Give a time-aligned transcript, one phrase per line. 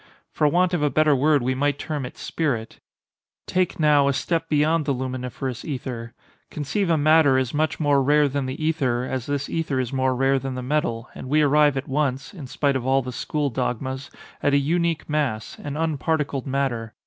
[0.31, 2.79] For want of a better word we might term it spirit.
[3.45, 8.47] Take, now, a step beyond the luminiferous ether—conceive a matter as much more rare than
[8.47, 11.87] the ether, as this ether is more rare than the metal, and we arrive at
[11.87, 14.09] once (in spite of all the school dogmas)
[14.41, 16.95] at a unique mass—an unparticled matter.